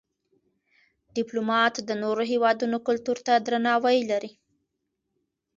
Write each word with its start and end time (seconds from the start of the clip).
ډيپلومات 1.15 1.75
د 1.87 1.91
نورو 2.03 2.23
هېوادونو 2.31 2.77
کلتور 2.87 3.17
ته 3.25 3.33
درناوی 3.45 3.99
لري. 4.11 4.31